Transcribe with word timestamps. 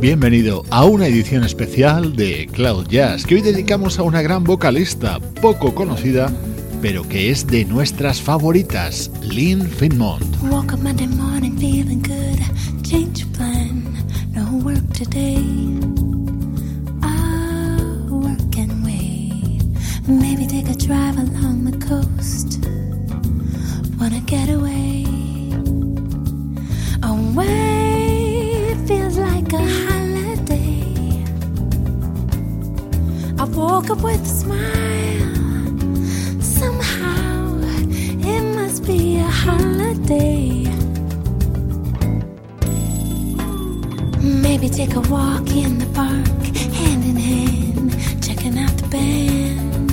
Bienvenido 0.00 0.62
a 0.70 0.84
una 0.84 1.08
edición 1.08 1.42
especial 1.42 2.14
de 2.14 2.46
Cloud 2.52 2.86
Jazz 2.86 3.26
que 3.26 3.34
hoy 3.34 3.42
dedicamos 3.42 3.98
a 3.98 4.04
una 4.04 4.22
gran 4.22 4.44
vocalista 4.44 5.18
poco 5.40 5.74
conocida 5.74 6.32
pero 6.80 7.02
que 7.02 7.30
es 7.30 7.44
de 7.48 7.64
nuestras 7.64 8.22
favoritas, 8.22 9.10
Lynn 9.22 9.68
Finmont. 9.68 10.24
Woke 10.42 10.74
up 10.74 10.82
Monday 10.82 11.08
morning 11.08 11.56
feeling 11.58 12.00
good. 12.00 12.38
Change 12.82 13.26
plan, 13.32 13.82
no 14.32 14.58
work 14.64 14.86
today. 14.92 15.42
I'll 17.02 18.08
work 18.08 18.56
and 18.56 18.84
wait. 18.84 19.60
Maybe 20.06 20.46
take 20.46 20.68
a 20.68 20.76
drive 20.76 21.18
along 21.18 21.64
the 21.64 21.76
coast. 21.84 22.64
Wanna 23.98 24.20
get 24.20 24.48
away. 24.48 25.04
Away 27.02 27.77
woke 33.58 33.90
up 33.90 34.00
with 34.02 34.22
a 34.22 34.34
smile. 34.42 35.34
Somehow 36.40 37.58
it 38.32 38.42
must 38.54 38.86
be 38.86 39.18
a 39.18 39.24
holiday. 39.24 40.64
Maybe 44.22 44.68
take 44.68 44.94
a 44.94 45.00
walk 45.00 45.48
in 45.50 45.78
the 45.82 45.90
park, 46.00 46.40
hand 46.80 47.02
in 47.10 47.16
hand, 47.16 47.90
checking 48.22 48.56
out 48.58 48.74
the 48.80 48.88
band. 48.94 49.90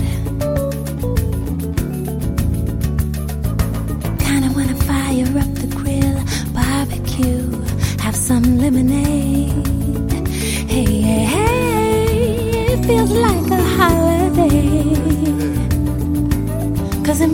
Kinda 4.26 4.50
wanna 4.56 4.78
fire 4.90 5.32
up 5.44 5.52
the 5.64 5.70
grill, 5.80 6.18
barbecue, 6.54 7.50
have 8.04 8.16
some 8.16 8.46
lemonade. 8.60 10.18
Hey, 10.74 10.92
hey, 11.10 11.24
hey, 11.36 12.74
it 12.74 12.86
feels 12.86 13.12
like 13.12 13.45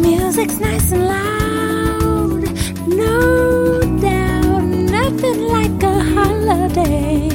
music's 0.02 0.60
nice 0.60 0.92
and 0.92 1.06
loud. 1.08 2.42
No 2.88 3.80
doubt, 4.00 4.64
nothing 4.98 5.40
like 5.48 5.84
a 5.84 6.00
holiday. 6.16 7.31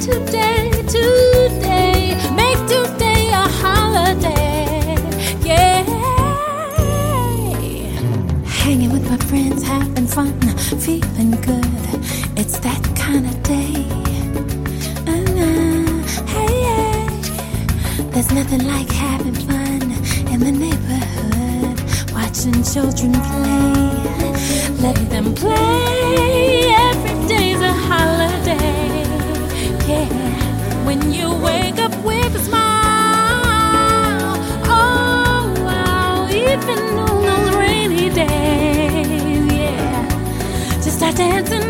Today, 0.00 0.70
today. 0.88 2.16
Make 2.34 2.60
today 2.66 3.28
a 3.32 3.46
holiday. 3.60 4.96
Yeah, 5.44 5.82
hanging 8.46 8.92
with 8.92 9.08
my 9.10 9.18
friends, 9.28 9.62
having 9.62 10.06
fun, 10.06 10.40
feeling 10.80 11.32
good. 11.42 11.66
It's 12.38 12.58
that 12.60 12.82
kind 12.96 13.26
of 13.26 13.42
day. 13.42 13.84
Uh, 15.06 16.26
hey, 16.32 16.52
yeah. 16.66 18.10
There's 18.12 18.32
nothing 18.32 18.66
like 18.66 18.90
having 18.90 19.34
fun 19.34 19.82
in 20.32 20.40
the 20.40 20.52
neighborhood, 20.64 21.78
watching 22.14 22.62
children 22.62 23.12
play. 23.28 23.90
Let 24.80 24.96
them 25.10 25.34
play. 25.34 26.72
Every 26.88 27.28
day's 27.28 27.60
a 27.60 27.72
holiday. 27.72 28.89
Dancing 41.20 41.69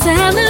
celebrate. 0.00 0.49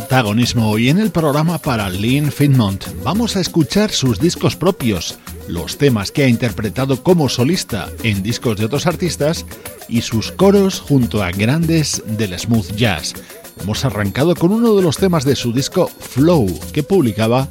Protagonismo 0.00 0.70
hoy 0.70 0.88
en 0.88 0.98
el 0.98 1.12
programa 1.12 1.56
para 1.58 1.88
Lynn 1.88 2.32
Finmont. 2.32 2.84
Vamos 3.04 3.36
a 3.36 3.40
escuchar 3.40 3.92
sus 3.92 4.18
discos 4.18 4.56
propios, 4.56 5.20
los 5.46 5.78
temas 5.78 6.10
que 6.10 6.24
ha 6.24 6.28
interpretado 6.28 7.00
como 7.04 7.28
solista 7.28 7.88
en 8.02 8.20
discos 8.20 8.56
de 8.56 8.64
otros 8.64 8.88
artistas 8.88 9.46
y 9.88 10.00
sus 10.00 10.32
coros 10.32 10.80
junto 10.80 11.22
a 11.22 11.30
grandes 11.30 12.02
del 12.06 12.36
smooth 12.36 12.74
jazz. 12.74 13.14
Hemos 13.62 13.84
arrancado 13.84 14.34
con 14.34 14.50
uno 14.50 14.74
de 14.74 14.82
los 14.82 14.96
temas 14.96 15.24
de 15.24 15.36
su 15.36 15.52
disco 15.52 15.86
Flow, 15.86 16.48
que 16.72 16.82
publicaba 16.82 17.46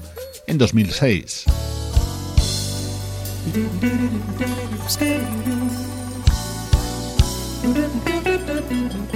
en 0.45 0.57
2006. 0.57 1.45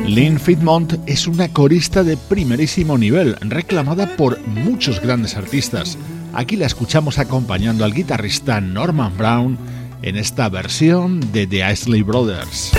Lynn 0.06 0.40
Fitmont 0.40 0.94
es 1.06 1.28
una 1.28 1.50
corista 1.50 2.04
de 2.04 2.16
primerísimo 2.16 2.98
nivel, 2.98 3.36
reclamada 3.42 4.16
por 4.16 4.40
muchos 4.48 5.02
grandes 5.02 5.36
artistas. 5.36 5.98
Aquí 6.34 6.56
la 6.56 6.66
escuchamos 6.66 7.20
acompañando 7.20 7.84
al 7.84 7.94
guitarrista 7.94 8.62
Norman 8.62 9.18
Brown 9.18 9.58
en 10.02 10.16
esta 10.16 10.48
versión 10.50 11.20
de 11.34 11.46
The 11.46 11.72
Isley 11.72 12.04
Brothers. 12.04 12.72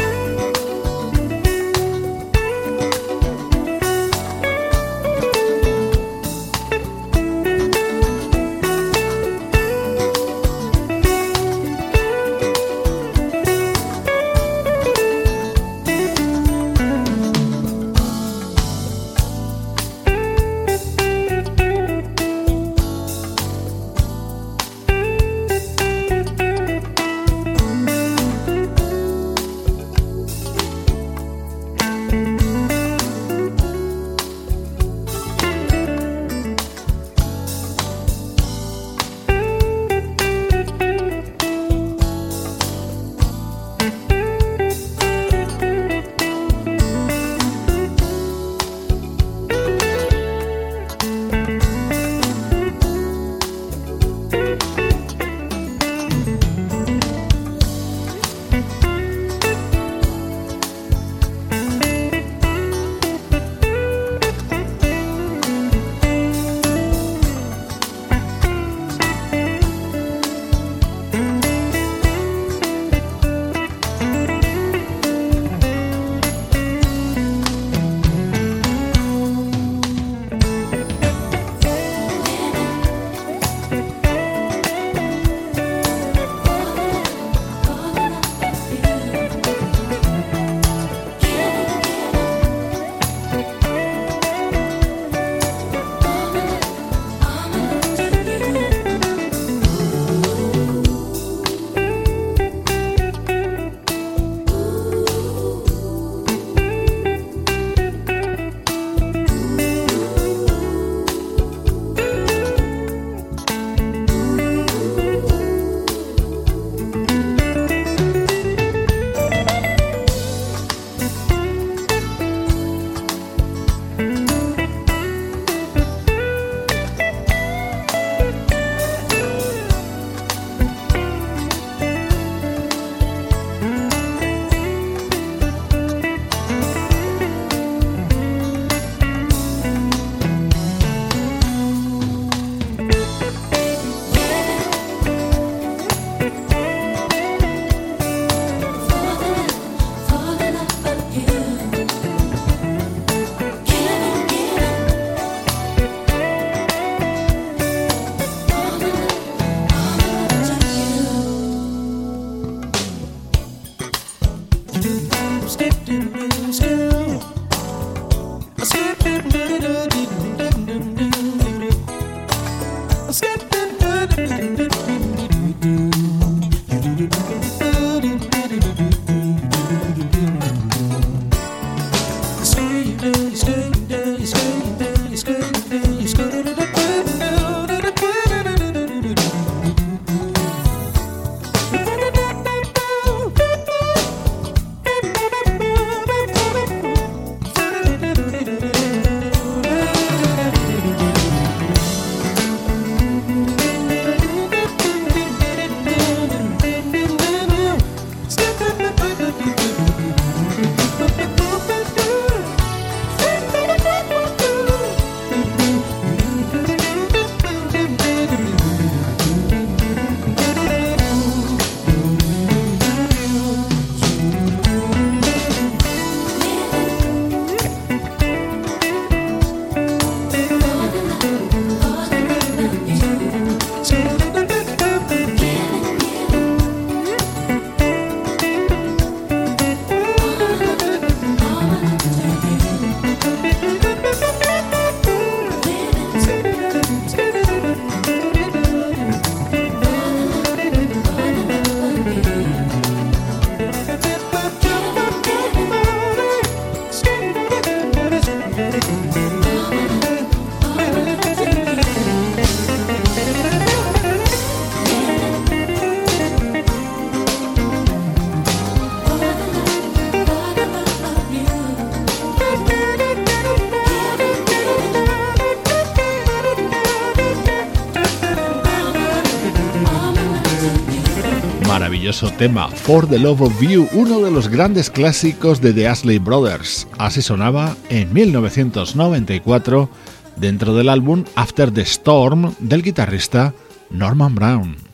Tema 282.27 282.69
For 282.69 283.09
the 283.09 283.19
Love 283.19 283.43
of 283.43 283.63
You, 283.63 283.89
uno 283.93 284.21
de 284.21 284.31
los 284.33 284.49
grandes 284.49 284.91
clásicos 284.91 285.61
de 285.61 285.73
The 285.73 285.87
Ashley 285.87 286.19
Brothers. 286.19 286.89
Así 286.99 287.23
sonaba 287.23 287.77
en 287.91 288.13
1994 288.13 289.89
dentro 290.37 290.75
del 290.75 290.89
álbum 290.89 291.25
After 291.37 291.71
the 291.71 291.83
Storm 291.83 292.55
del 292.59 292.83
guitarrista 292.83 293.55
Norman 293.91 294.35
Brown. 294.35 294.88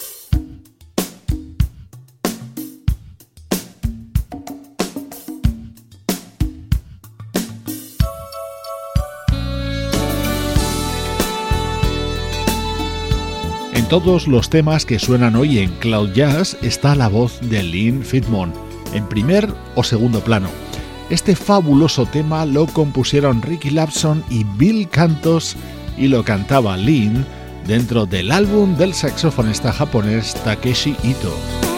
Todos 13.88 14.26
los 14.26 14.48
temas 14.50 14.86
que 14.86 14.98
suenan 14.98 15.36
hoy 15.36 15.58
en 15.58 15.70
Cloud 15.72 16.12
Jazz 16.12 16.56
está 16.62 16.94
la 16.94 17.08
voz 17.08 17.38
de 17.42 17.62
Lynn 17.62 18.02
Fitmon, 18.02 18.52
en 18.92 19.06
primer 19.08 19.52
o 19.74 19.84
segundo 19.84 20.20
plano. 20.20 20.48
Este 21.10 21.36
fabuloso 21.36 22.06
tema 22.06 22.46
lo 22.46 22.66
compusieron 22.66 23.42
Ricky 23.42 23.70
Lapson 23.70 24.24
y 24.30 24.44
Bill 24.56 24.88
Cantos 24.88 25.56
y 25.98 26.08
lo 26.08 26.24
cantaba 26.24 26.76
Lynn 26.76 27.26
dentro 27.66 28.06
del 28.06 28.32
álbum 28.32 28.76
del 28.76 28.94
saxofonista 28.94 29.72
japonés 29.72 30.34
Takeshi 30.44 30.96
Ito. 31.02 31.73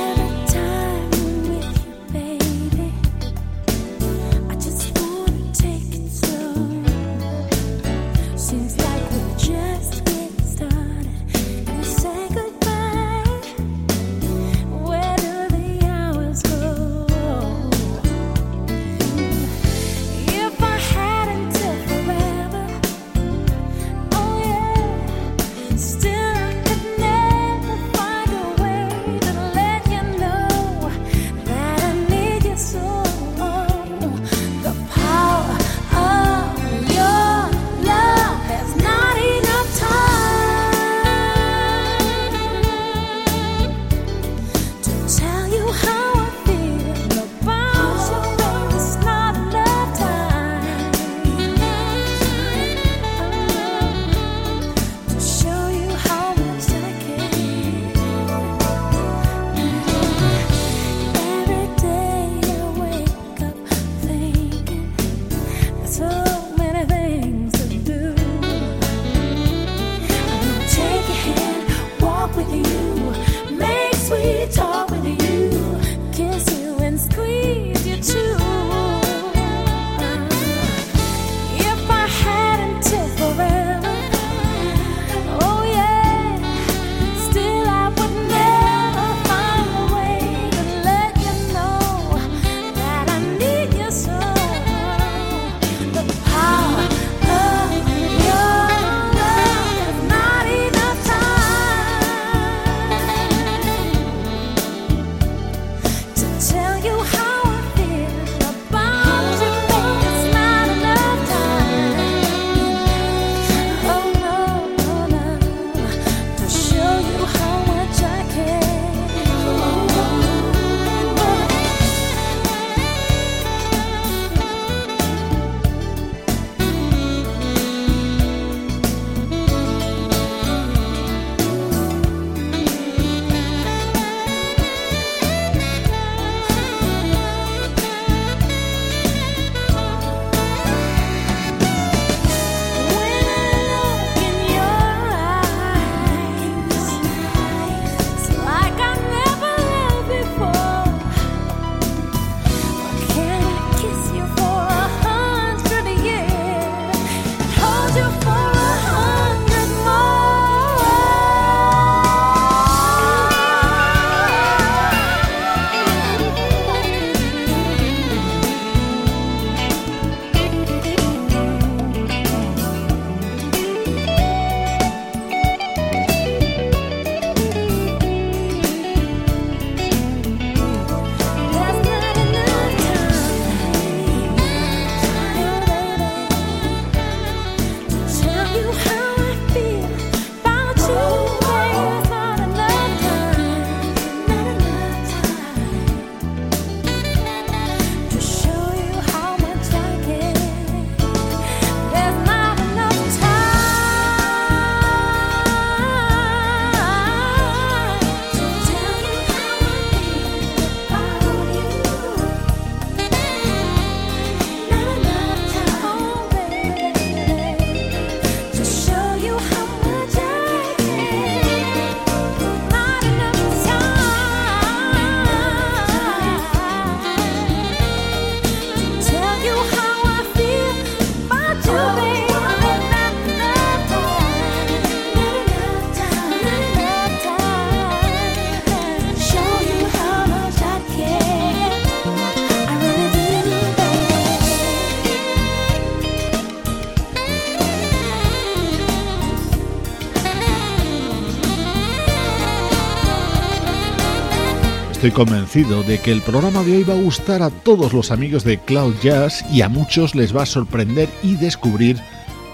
Estoy 255.06 255.24
convencido 255.24 255.84
de 255.84 256.00
que 256.00 256.10
el 256.10 256.20
programa 256.20 256.64
de 256.64 256.78
hoy 256.78 256.82
va 256.82 256.94
a 256.94 257.00
gustar 257.00 257.40
a 257.40 257.50
todos 257.50 257.92
los 257.92 258.10
amigos 258.10 258.42
de 258.42 258.58
Cloud 258.58 258.92
Jazz 259.00 259.44
y 259.52 259.60
a 259.60 259.68
muchos 259.68 260.16
les 260.16 260.34
va 260.34 260.42
a 260.42 260.46
sorprender 260.46 261.08
y 261.22 261.36
descubrir 261.36 261.96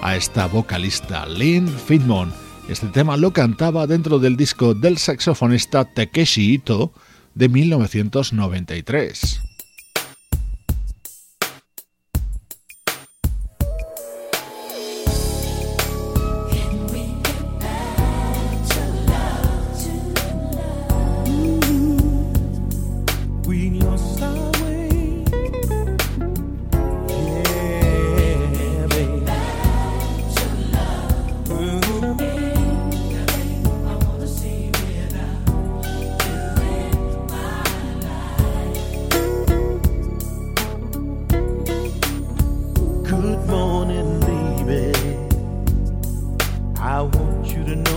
a 0.02 0.16
esta 0.16 0.48
vocalista 0.48 1.24
Lynn 1.24 1.66
Fitmon. 1.66 2.30
Este 2.68 2.88
tema 2.88 3.16
lo 3.16 3.32
cantaba 3.32 3.86
dentro 3.86 4.18
del 4.18 4.36
disco 4.36 4.74
del 4.74 4.98
saxofonista 4.98 5.86
Takeshi 5.86 6.52
Ito 6.52 6.92
de 7.34 7.48
1993. 7.48 9.51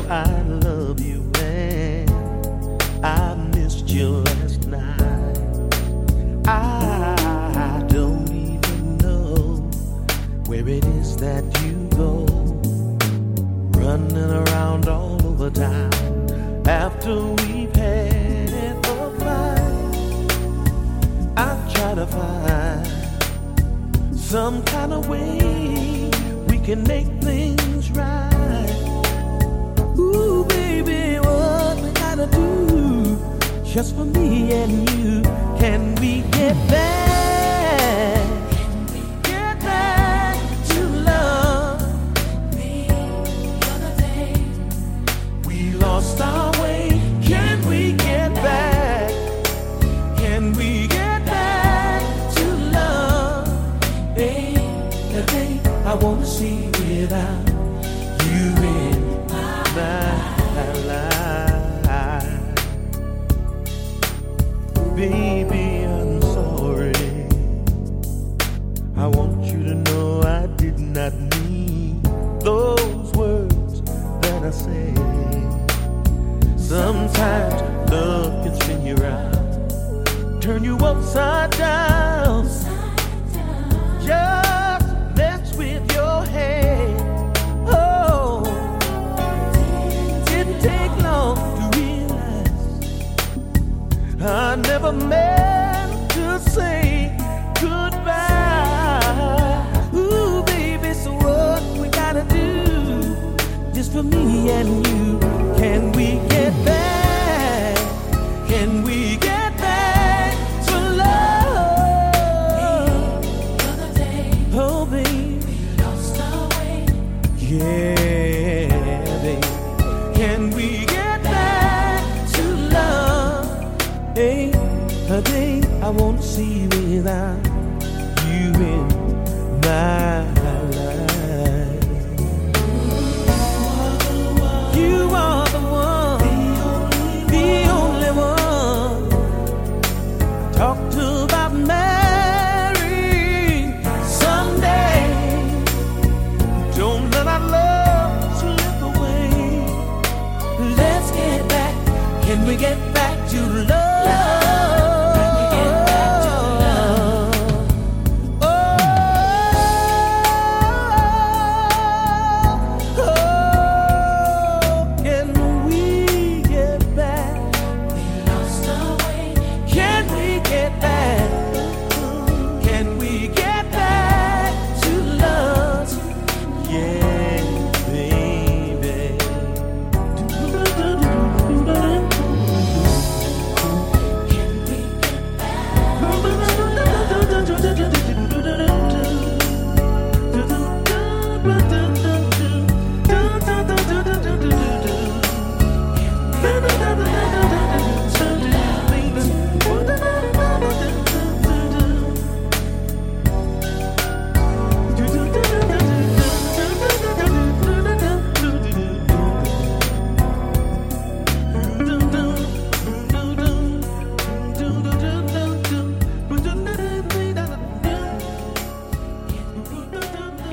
I 0.08 0.55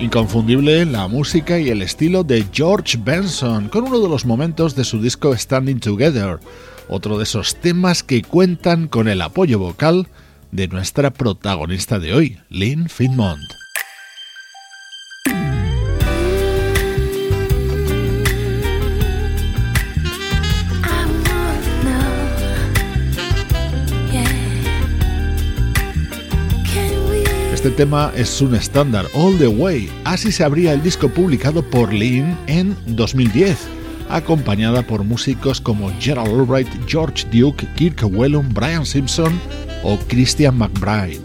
Inconfundible 0.03 0.85
la 0.85 1.07
música 1.07 1.61
y 1.61 1.69
el 1.69 1.81
estilo 1.81 2.25
de 2.25 2.45
George 2.53 2.99
Benson, 3.01 3.69
con 3.69 3.85
uno 3.85 4.01
de 4.01 4.09
los 4.09 4.27
momentos 4.27 4.75
de 4.75 4.83
su 4.83 5.01
disco 5.01 5.33
Standing 5.33 5.79
Together, 5.79 6.41
otro 6.89 7.19
de 7.19 7.23
esos 7.23 7.55
temas 7.55 8.03
que 8.03 8.23
cuentan 8.23 8.89
con 8.89 9.07
el 9.07 9.23
apoyo 9.23 9.61
vocal 9.61 10.09
de 10.51 10.67
nuestra 10.67 11.13
protagonista 11.13 12.01
de 12.01 12.15
hoy, 12.15 12.39
Lynn 12.51 12.89
Finmont. 12.89 13.62
Tema 27.73 28.13
es 28.17 28.41
un 28.41 28.55
estándar, 28.55 29.07
All 29.15 29.39
the 29.39 29.49
Way. 29.49 29.91
Así 30.05 30.33
se 30.33 30.45
abría 30.45 30.73
el 30.73 30.83
disco 30.83 31.09
publicado 31.09 31.63
por 31.63 31.93
Lynn 31.93 32.37
en 32.47 32.77
2010, 32.87 33.57
acompañada 34.11 34.83
por 34.83 35.05
músicos 35.05 35.61
como 35.61 35.91
Gerald 36.01 36.29
Albright, 36.29 36.69
George 36.87 37.27
Duke, 37.33 37.67
Kirk 37.77 38.03
Whelan, 38.05 38.53
Brian 38.53 38.85
Simpson 38.85 39.41
o 39.85 39.97
Christian 40.09 40.59
McBride. 40.59 41.21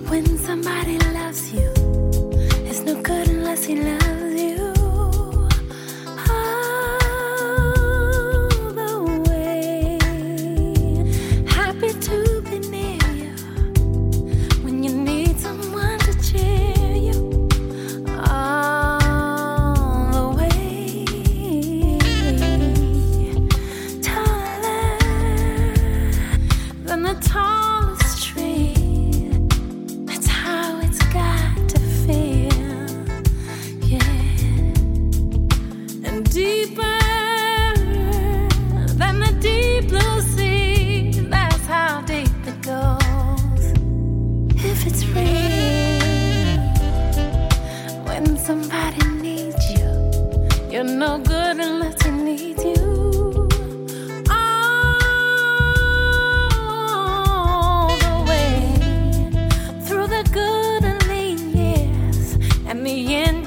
Way, 63.08 63.47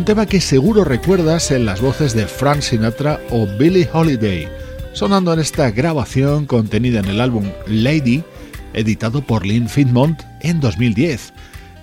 un 0.00 0.06
tema 0.06 0.24
que 0.24 0.40
seguro 0.40 0.82
recuerdas 0.82 1.50
en 1.50 1.66
las 1.66 1.82
voces 1.82 2.14
de 2.14 2.26
Frank 2.26 2.62
Sinatra 2.62 3.20
o 3.28 3.46
Billie 3.46 3.86
Holiday, 3.92 4.48
sonando 4.94 5.30
en 5.30 5.40
esta 5.40 5.70
grabación 5.72 6.46
contenida 6.46 7.00
en 7.00 7.04
el 7.04 7.20
álbum 7.20 7.50
Lady, 7.66 8.24
editado 8.72 9.20
por 9.20 9.44
Lynn 9.44 9.68
Fitmont 9.68 10.22
en 10.40 10.58
2010. 10.58 11.34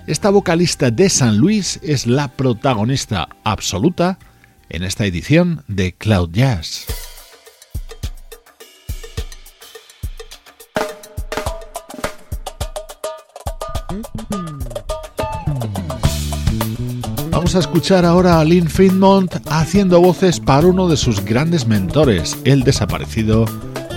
Esta 0.08 0.30
vocalista 0.30 0.90
de 0.90 1.08
San 1.08 1.38
Luis 1.38 1.78
es 1.84 2.08
la 2.08 2.26
protagonista 2.26 3.28
absoluta 3.44 4.18
en 4.68 4.82
esta 4.82 5.06
edición 5.06 5.62
de 5.68 5.92
Cloud 5.92 6.30
Jazz. 6.32 6.86
Vamos 17.48 17.64
a 17.64 17.70
escuchar 17.70 18.04
ahora 18.04 18.40
a 18.40 18.44
Lynn 18.44 18.68
Finmont 18.68 19.34
haciendo 19.48 20.02
voces 20.02 20.38
para 20.38 20.66
uno 20.66 20.86
de 20.86 20.98
sus 20.98 21.24
grandes 21.24 21.66
mentores, 21.66 22.36
el 22.44 22.62
desaparecido 22.62 23.46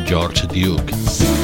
George 0.07 0.47
Duke. 0.47 1.40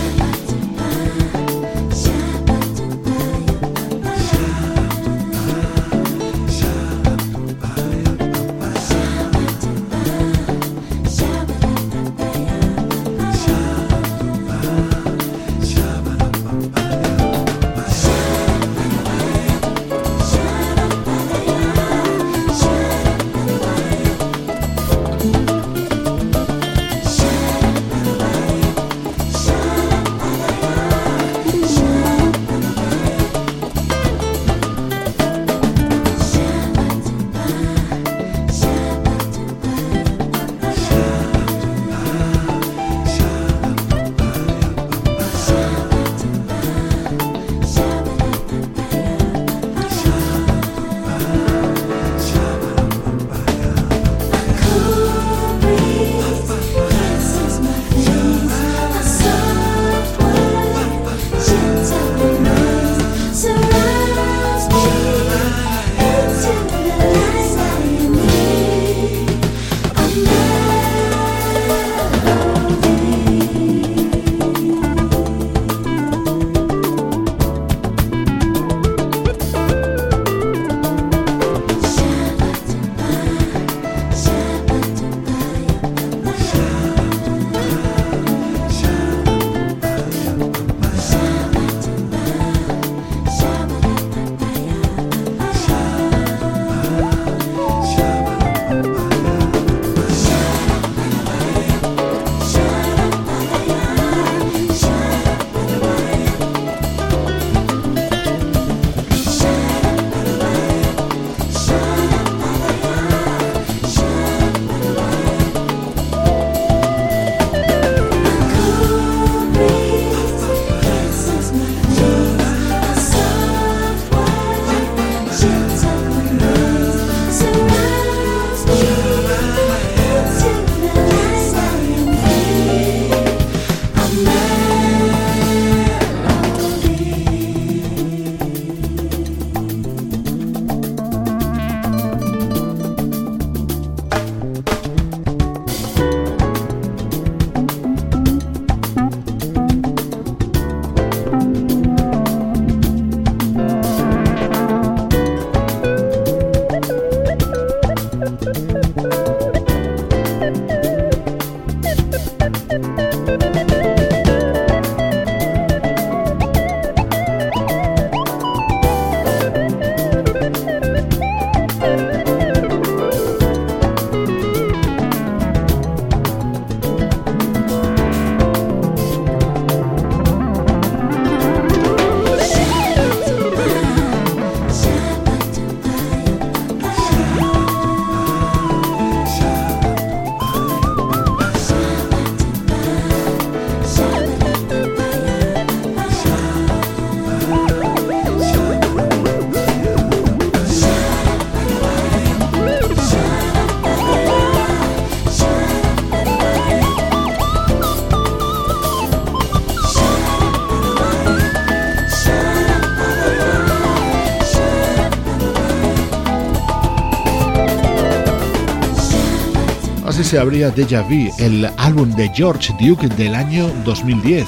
Se 220.27 220.37
abría 220.37 220.71
Deja 220.71 221.03
Vu, 221.03 221.31
el 221.39 221.69
álbum 221.77 222.13
de 222.17 222.29
George 222.35 222.73
Duke 222.81 223.07
del 223.15 223.33
año 223.33 223.69
2010. 223.85 224.45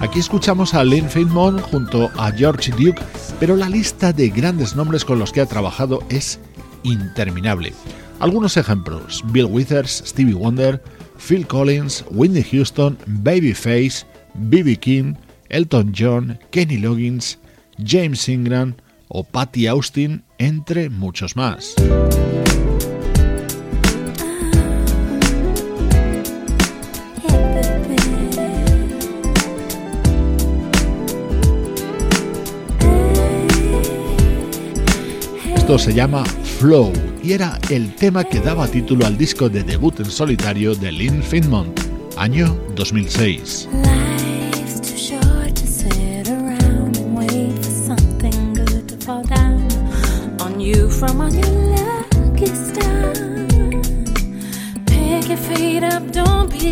Aquí 0.00 0.18
escuchamos 0.18 0.74
a 0.74 0.82
Lynn 0.82 1.08
Feynman 1.08 1.60
junto 1.60 2.10
a 2.18 2.32
George 2.32 2.72
Duke, 2.72 3.00
pero 3.38 3.54
la 3.54 3.68
lista 3.68 4.12
de 4.12 4.28
grandes 4.28 4.74
nombres 4.74 5.04
con 5.04 5.20
los 5.20 5.30
que 5.30 5.40
ha 5.40 5.46
trabajado 5.46 6.00
es 6.08 6.40
interminable. 6.82 7.72
Algunos 8.18 8.56
ejemplos: 8.56 9.22
Bill 9.26 9.44
Withers, 9.44 10.02
Stevie 10.04 10.34
Wonder, 10.34 10.82
Phil 11.16 11.46
Collins, 11.46 12.04
Whitney 12.10 12.42
Houston, 12.50 12.98
Babyface, 13.06 14.04
B.B. 14.34 14.78
King, 14.78 15.14
Elton 15.48 15.92
John, 15.96 16.40
Kenny 16.50 16.78
Loggins, 16.78 17.38
James 17.78 18.28
Ingram 18.28 18.74
o 19.06 19.22
Patty 19.22 19.68
Austin, 19.68 20.24
entre 20.38 20.90
muchos 20.90 21.36
más. 21.36 21.76
Se 35.78 35.94
llama 35.94 36.24
Flow 36.24 36.92
y 37.22 37.32
era 37.32 37.58
el 37.70 37.94
tema 37.94 38.24
que 38.24 38.40
daba 38.40 38.66
título 38.66 39.06
al 39.06 39.16
disco 39.16 39.48
de 39.48 39.62
debut 39.62 40.00
en 40.00 40.10
solitario 40.10 40.74
de 40.74 40.90
Lynn 40.90 41.22
Finmont, 41.22 41.78
año 42.16 42.56
2006. 42.74 43.68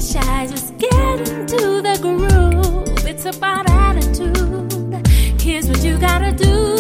shy, 0.00 0.46
just 0.46 0.78
get 0.78 1.20
into 1.28 1.82
the 1.82 1.98
groove. 2.00 3.06
It's 3.06 3.26
about 3.26 3.68
attitude. 3.68 5.06
Here's 5.40 5.68
what 5.68 5.82
you 5.82 5.98
gotta 5.98 6.32
do. 6.32 6.77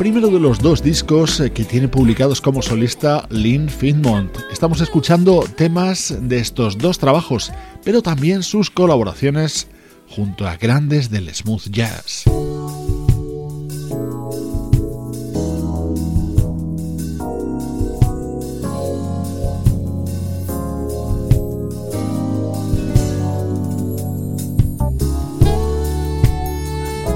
Primero 0.00 0.28
de 0.28 0.40
los 0.40 0.60
dos 0.60 0.82
discos 0.82 1.40
eh, 1.40 1.50
que 1.52 1.62
tiene 1.62 1.86
publicados 1.86 2.40
como 2.40 2.62
solista 2.62 3.26
Lynn 3.28 3.68
Finmont. 3.68 4.34
Estamos 4.50 4.80
escuchando 4.80 5.44
temas 5.58 6.16
de 6.22 6.38
estos 6.38 6.78
dos 6.78 6.98
trabajos, 6.98 7.52
pero 7.84 8.00
también 8.00 8.42
sus 8.42 8.70
colaboraciones 8.70 9.68
junto 10.08 10.48
a 10.48 10.56
grandes 10.56 11.10
del 11.10 11.28
smooth 11.34 11.68
jazz. 11.68 12.24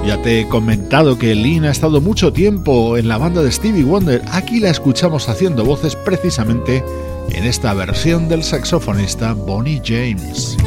Ya 0.06 0.20
te 0.20 0.40
he 0.40 0.48
comentado 0.48 1.18
que 1.18 1.34
Lynn 1.34 1.64
ha 1.64 1.70
estado 1.70 2.02
mucho 2.02 2.30
tiempo 2.30 2.98
en 2.98 3.08
la 3.08 3.16
banda 3.16 3.42
de 3.42 3.50
Stevie 3.50 3.84
Wonder. 3.84 4.22
Aquí 4.32 4.60
la 4.60 4.68
escuchamos 4.68 5.30
haciendo 5.30 5.64
voces 5.64 5.96
precisamente 5.96 6.84
en 7.30 7.44
esta 7.44 7.72
versión 7.72 8.28
del 8.28 8.42
saxofonista 8.42 9.32
Bonnie 9.32 9.80
James. 9.82 10.58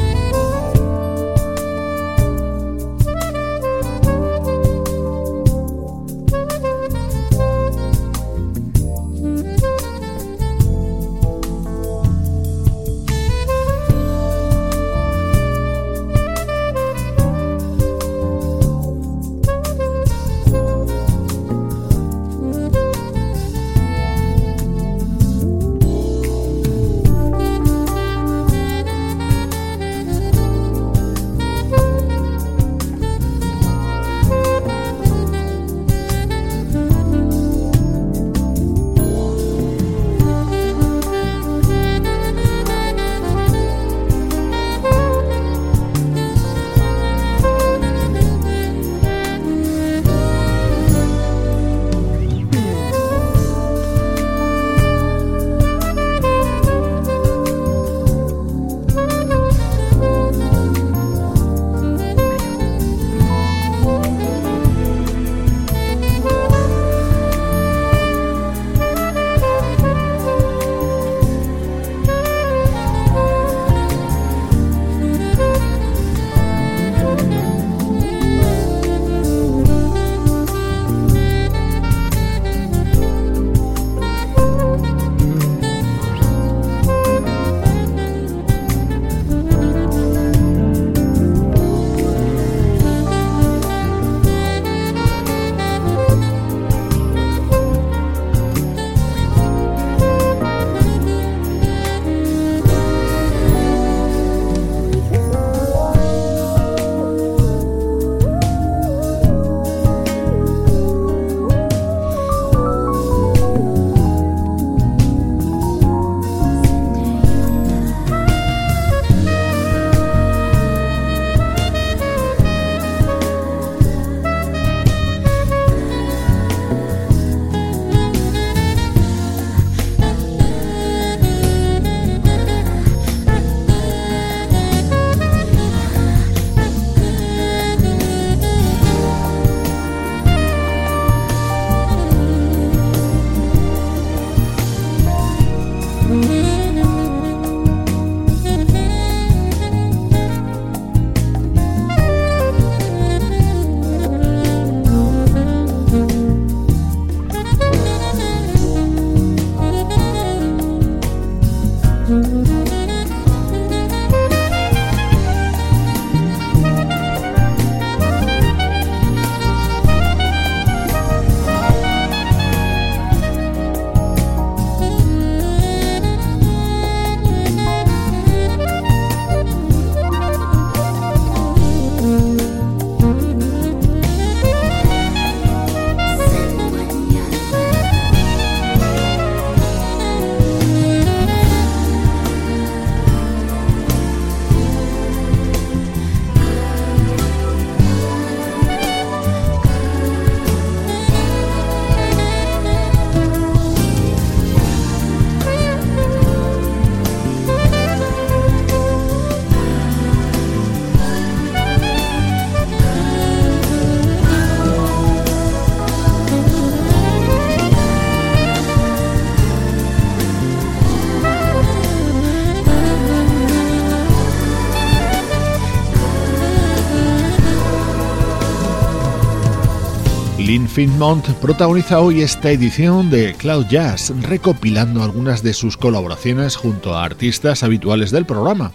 Finmont 230.78 231.26
protagoniza 231.40 231.98
hoy 231.98 232.22
esta 232.22 232.52
edición 232.52 233.10
de 233.10 233.34
Cloud 233.34 233.66
Jazz, 233.66 234.12
recopilando 234.22 235.02
algunas 235.02 235.42
de 235.42 235.52
sus 235.52 235.76
colaboraciones 235.76 236.54
junto 236.54 236.94
a 236.94 237.02
artistas 237.02 237.64
habituales 237.64 238.12
del 238.12 238.26
programa, 238.26 238.70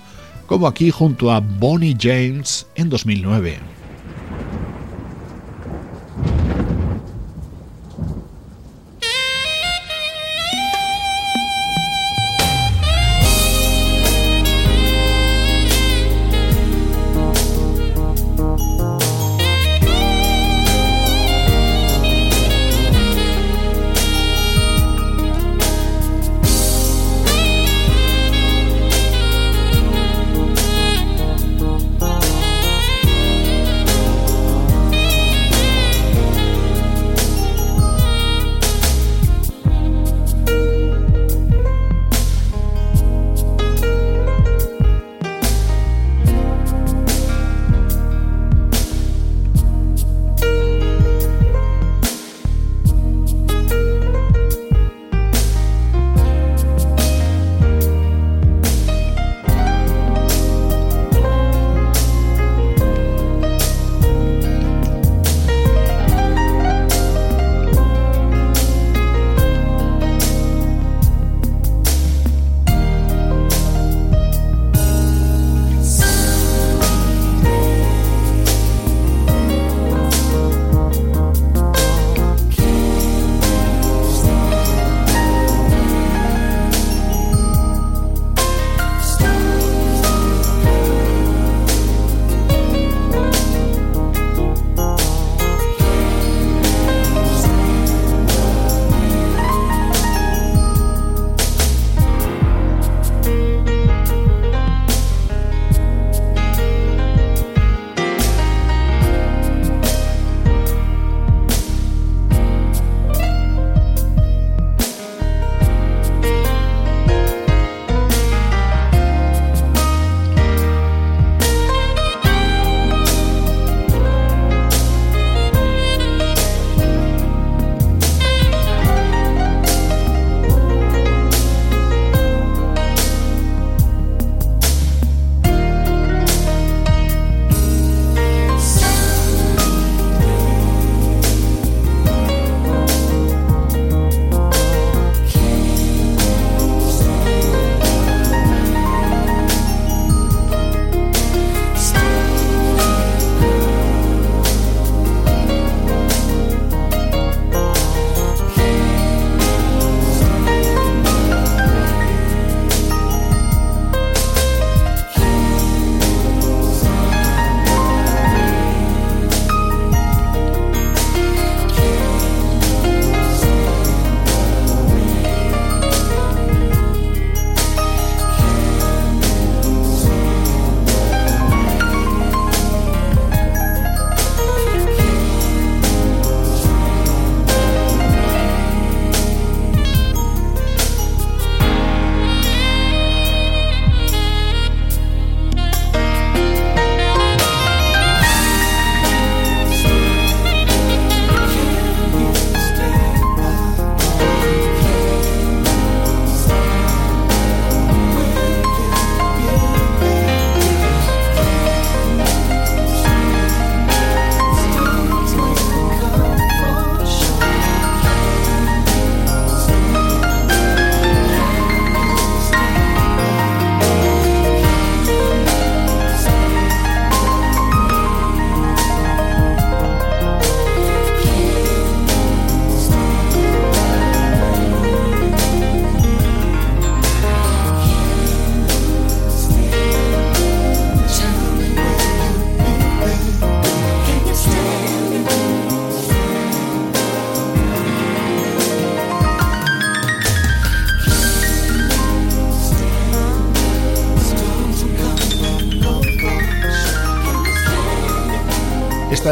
como 0.45 0.67
aquí 0.67 0.91
junto 0.91 1.31
a 1.31 1.39
Bonnie 1.39 1.95
James 1.97 2.67
en 2.75 2.89
2009. 2.89 3.72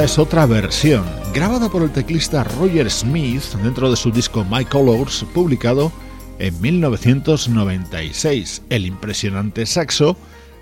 Es 0.01 0.17
otra 0.17 0.47
versión, 0.47 1.05
grabada 1.31 1.69
por 1.69 1.83
el 1.83 1.91
teclista 1.91 2.43
Roger 2.43 2.89
Smith 2.89 3.43
dentro 3.61 3.91
de 3.91 3.95
su 3.95 4.09
disco 4.09 4.43
My 4.43 4.65
Colors, 4.65 5.23
publicado 5.31 5.91
en 6.39 6.59
1996. 6.59 8.63
El 8.71 8.87
impresionante 8.87 9.63
saxo 9.67 10.17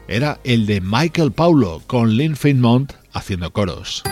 era 0.09 0.41
el 0.43 0.65
de 0.65 0.81
Michael 0.81 1.31
Paulo, 1.31 1.81
con 1.87 2.17
Lynn 2.17 2.35
Finmont 2.35 2.91
haciendo 3.13 3.53
coros. 3.53 4.03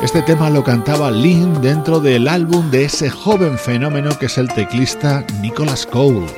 Este 0.00 0.22
tema 0.22 0.48
lo 0.48 0.62
cantaba 0.62 1.10
Lynn 1.10 1.60
dentro 1.60 1.98
del 1.98 2.28
álbum 2.28 2.70
de 2.70 2.84
ese 2.84 3.10
joven 3.10 3.58
fenómeno 3.58 4.16
que 4.16 4.26
es 4.26 4.38
el 4.38 4.46
teclista 4.46 5.26
Nicholas 5.40 5.86
Cole. 5.86 6.28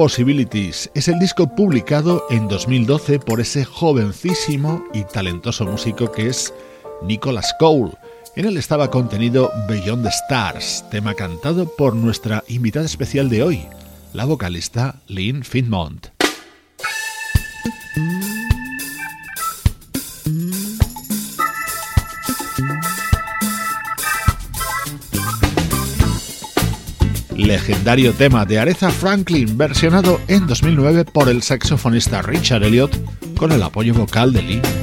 Possibilities 0.00 0.90
es 0.94 1.08
el 1.08 1.18
disco 1.18 1.54
publicado 1.54 2.24
en 2.30 2.48
2012 2.48 3.18
por 3.18 3.38
ese 3.38 3.66
jovencísimo 3.66 4.82
y 4.94 5.04
talentoso 5.04 5.66
músico 5.66 6.10
que 6.10 6.28
es 6.28 6.54
Nicholas 7.02 7.54
Cole. 7.58 7.92
En 8.34 8.46
él 8.46 8.56
estaba 8.56 8.90
contenido 8.90 9.52
Beyond 9.68 10.04
the 10.04 10.08
Stars, 10.08 10.86
tema 10.90 11.12
cantado 11.12 11.66
por 11.76 11.94
nuestra 11.94 12.42
invitada 12.48 12.86
especial 12.86 13.28
de 13.28 13.42
hoy, 13.42 13.66
la 14.14 14.24
vocalista 14.24 15.02
Lynn 15.06 15.44
Finmont. 15.44 16.09
Legendario 27.96 28.12
tema 28.16 28.46
de 28.46 28.60
Aretha 28.60 28.88
Franklin 28.90 29.58
versionado 29.58 30.20
en 30.28 30.46
2009 30.46 31.06
por 31.06 31.28
el 31.28 31.42
saxofonista 31.42 32.22
Richard 32.22 32.62
Elliot 32.62 32.92
con 33.36 33.50
el 33.50 33.60
apoyo 33.64 33.94
vocal 33.94 34.32
de 34.32 34.42
Lee. 34.42 34.79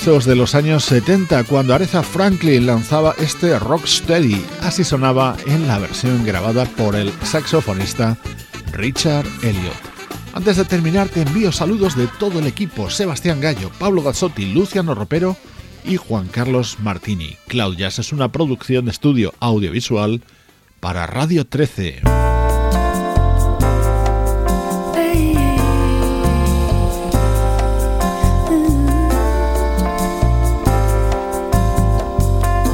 De 0.00 0.34
los 0.34 0.54
años 0.54 0.86
70 0.86 1.44
cuando 1.44 1.74
Aretha 1.74 2.02
Franklin 2.02 2.64
lanzaba 2.64 3.14
este 3.18 3.58
Rocksteady. 3.58 4.42
Así 4.62 4.82
sonaba 4.82 5.36
en 5.46 5.68
la 5.68 5.78
versión 5.78 6.24
grabada 6.24 6.64
por 6.64 6.96
el 6.96 7.12
saxofonista 7.22 8.16
Richard 8.72 9.26
Elliot. 9.42 9.76
Antes 10.32 10.56
de 10.56 10.64
terminar 10.64 11.10
te 11.10 11.20
envío 11.20 11.52
saludos 11.52 11.96
de 11.96 12.08
todo 12.18 12.38
el 12.38 12.46
equipo, 12.46 12.88
Sebastián 12.88 13.42
Gallo, 13.42 13.70
Pablo 13.78 14.02
Gazzotti, 14.02 14.46
Luciano 14.54 14.94
Ropero 14.94 15.36
y 15.84 15.96
Juan 15.96 16.28
Carlos 16.28 16.78
Martini. 16.80 17.36
Cloud 17.46 17.78
es 17.78 18.12
una 18.12 18.32
producción 18.32 18.86
de 18.86 18.92
estudio 18.92 19.34
audiovisual 19.38 20.22
para 20.80 21.06
Radio 21.06 21.46
13. 21.46 22.29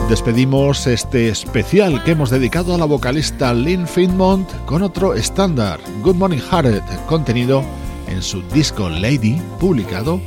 Despedimos 0.08 0.86
este 0.86 1.28
especial 1.28 2.02
que 2.04 2.12
hemos 2.12 2.30
dedicado 2.30 2.74
a 2.74 2.78
la 2.78 2.84
vocalista 2.84 3.52
Lynn 3.52 3.88
Finmont 3.88 4.48
con 4.64 4.82
otro 4.82 5.14
estándar, 5.14 5.80
Good 6.02 6.14
Morning 6.14 6.38
Heart, 6.38 7.06
contenido 7.06 7.64
en 8.08 8.22
su 8.22 8.42
disco 8.42 8.88
Lady, 8.88 9.40
publicado 9.58 10.20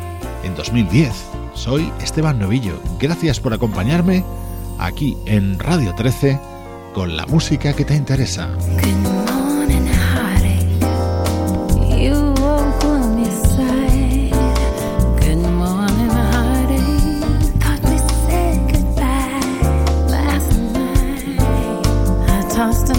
en 0.43 0.55
2010. 0.55 1.11
Soy 1.53 1.91
Esteban 2.01 2.39
Novillo, 2.39 2.81
gracias 2.99 3.39
por 3.39 3.53
acompañarme 3.53 4.23
aquí 4.79 5.15
en 5.25 5.57
Radio 5.59 5.93
13 5.95 6.39
con 6.93 7.15
la 7.15 7.25
música 7.25 7.73
que 7.73 7.85
te 7.85 7.95
interesa. 7.95 8.49
constant 22.59 22.98